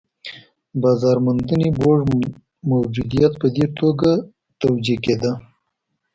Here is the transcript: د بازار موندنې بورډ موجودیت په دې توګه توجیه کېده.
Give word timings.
د 0.73 0.73
بازار 0.83 1.17
موندنې 1.25 1.69
بورډ 1.77 2.03
موجودیت 2.71 3.33
په 3.41 3.47
دې 3.55 3.65
توګه 3.79 4.11
توجیه 4.61 4.97
کېده. 5.03 5.31